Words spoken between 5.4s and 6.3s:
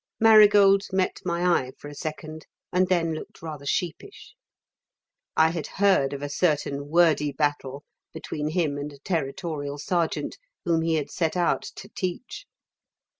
had heard of a